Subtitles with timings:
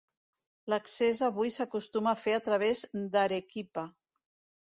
[0.73, 2.81] L'accés avui s'acostuma a fer a través
[3.17, 3.85] d'Arequipa.